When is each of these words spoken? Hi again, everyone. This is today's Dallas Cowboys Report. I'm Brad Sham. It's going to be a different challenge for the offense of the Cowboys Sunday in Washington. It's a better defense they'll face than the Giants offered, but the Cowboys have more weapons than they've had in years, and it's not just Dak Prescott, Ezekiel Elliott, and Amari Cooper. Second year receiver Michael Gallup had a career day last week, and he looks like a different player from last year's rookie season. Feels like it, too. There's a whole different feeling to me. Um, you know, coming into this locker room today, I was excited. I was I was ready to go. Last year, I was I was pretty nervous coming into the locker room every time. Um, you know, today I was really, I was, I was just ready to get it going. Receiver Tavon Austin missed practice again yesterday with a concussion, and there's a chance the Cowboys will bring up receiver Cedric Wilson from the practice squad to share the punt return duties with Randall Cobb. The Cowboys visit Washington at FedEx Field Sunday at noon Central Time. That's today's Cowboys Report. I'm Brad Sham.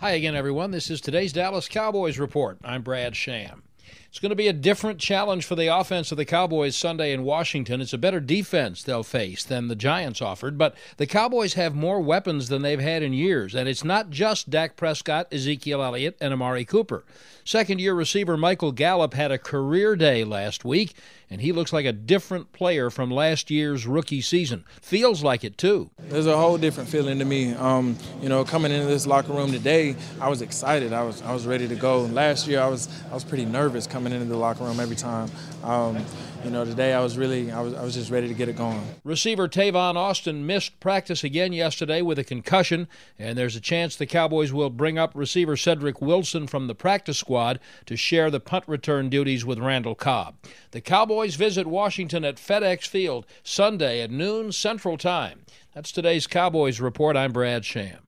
Hi 0.00 0.12
again, 0.12 0.36
everyone. 0.36 0.70
This 0.70 0.90
is 0.90 1.00
today's 1.00 1.32
Dallas 1.32 1.66
Cowboys 1.66 2.20
Report. 2.20 2.58
I'm 2.62 2.82
Brad 2.82 3.16
Sham. 3.16 3.64
It's 4.08 4.18
going 4.18 4.30
to 4.30 4.36
be 4.36 4.48
a 4.48 4.52
different 4.52 4.98
challenge 4.98 5.44
for 5.44 5.54
the 5.54 5.66
offense 5.66 6.10
of 6.10 6.18
the 6.18 6.24
Cowboys 6.24 6.76
Sunday 6.76 7.12
in 7.12 7.24
Washington. 7.24 7.80
It's 7.80 7.92
a 7.92 7.98
better 7.98 8.20
defense 8.20 8.82
they'll 8.82 9.02
face 9.02 9.44
than 9.44 9.68
the 9.68 9.76
Giants 9.76 10.22
offered, 10.22 10.56
but 10.56 10.74
the 10.96 11.06
Cowboys 11.06 11.54
have 11.54 11.74
more 11.74 12.00
weapons 12.00 12.48
than 12.48 12.62
they've 12.62 12.80
had 12.80 13.02
in 13.02 13.12
years, 13.12 13.54
and 13.54 13.68
it's 13.68 13.84
not 13.84 14.10
just 14.10 14.50
Dak 14.50 14.76
Prescott, 14.76 15.28
Ezekiel 15.32 15.82
Elliott, 15.82 16.16
and 16.20 16.32
Amari 16.32 16.64
Cooper. 16.64 17.04
Second 17.44 17.80
year 17.80 17.94
receiver 17.94 18.36
Michael 18.36 18.72
Gallup 18.72 19.14
had 19.14 19.30
a 19.30 19.38
career 19.38 19.96
day 19.96 20.24
last 20.24 20.64
week, 20.64 20.94
and 21.30 21.40
he 21.40 21.52
looks 21.52 21.72
like 21.72 21.86
a 21.86 21.92
different 21.92 22.52
player 22.52 22.90
from 22.90 23.10
last 23.10 23.50
year's 23.50 23.86
rookie 23.86 24.20
season. 24.20 24.64
Feels 24.82 25.22
like 25.22 25.44
it, 25.44 25.56
too. 25.56 25.90
There's 25.98 26.26
a 26.26 26.36
whole 26.36 26.58
different 26.58 26.88
feeling 26.88 27.18
to 27.18 27.24
me. 27.24 27.54
Um, 27.54 27.96
you 28.20 28.28
know, 28.28 28.44
coming 28.44 28.72
into 28.72 28.86
this 28.86 29.06
locker 29.06 29.32
room 29.32 29.52
today, 29.52 29.96
I 30.20 30.28
was 30.28 30.42
excited. 30.42 30.92
I 30.92 31.02
was 31.02 31.22
I 31.22 31.32
was 31.32 31.46
ready 31.46 31.68
to 31.68 31.74
go. 31.74 32.02
Last 32.02 32.48
year, 32.48 32.60
I 32.60 32.68
was 32.68 32.88
I 33.10 33.14
was 33.14 33.24
pretty 33.24 33.44
nervous 33.44 33.77
coming 33.86 34.12
into 34.12 34.26
the 34.26 34.36
locker 34.36 34.64
room 34.64 34.80
every 34.80 34.96
time. 34.96 35.30
Um, 35.62 36.04
you 36.44 36.50
know, 36.50 36.64
today 36.64 36.94
I 36.94 37.00
was 37.00 37.18
really, 37.18 37.50
I 37.50 37.60
was, 37.60 37.74
I 37.74 37.82
was 37.82 37.94
just 37.94 38.10
ready 38.10 38.28
to 38.28 38.34
get 38.34 38.48
it 38.48 38.56
going. 38.56 38.80
Receiver 39.04 39.48
Tavon 39.48 39.96
Austin 39.96 40.46
missed 40.46 40.78
practice 40.80 41.24
again 41.24 41.52
yesterday 41.52 42.00
with 42.00 42.18
a 42.18 42.24
concussion, 42.24 42.88
and 43.18 43.36
there's 43.36 43.56
a 43.56 43.60
chance 43.60 43.96
the 43.96 44.06
Cowboys 44.06 44.52
will 44.52 44.70
bring 44.70 44.98
up 44.98 45.12
receiver 45.14 45.56
Cedric 45.56 46.00
Wilson 46.00 46.46
from 46.46 46.66
the 46.66 46.74
practice 46.74 47.18
squad 47.18 47.58
to 47.86 47.96
share 47.96 48.30
the 48.30 48.40
punt 48.40 48.64
return 48.66 49.08
duties 49.08 49.44
with 49.44 49.58
Randall 49.58 49.94
Cobb. 49.94 50.36
The 50.70 50.80
Cowboys 50.80 51.34
visit 51.34 51.66
Washington 51.66 52.24
at 52.24 52.36
FedEx 52.36 52.86
Field 52.86 53.26
Sunday 53.42 54.00
at 54.00 54.10
noon 54.10 54.52
Central 54.52 54.96
Time. 54.96 55.40
That's 55.74 55.92
today's 55.92 56.26
Cowboys 56.26 56.80
Report. 56.80 57.16
I'm 57.16 57.32
Brad 57.32 57.64
Sham. 57.64 57.98